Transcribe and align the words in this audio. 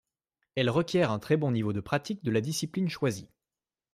Elle 0.55 0.71
requiert 0.71 1.11
un 1.11 1.19
très 1.19 1.37
bon 1.37 1.51
niveau 1.51 1.73
de 1.73 1.79
pratique 1.79 2.23
de 2.23 2.31
la 2.31 2.41
discipline 2.41 2.89
choisie. 2.89 3.29